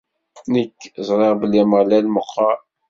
Nekk, 0.53 0.79
ẓriɣ 1.07 1.33
belli 1.41 1.59
Ameɣlal 1.63 2.05
meqqer. 2.09 2.57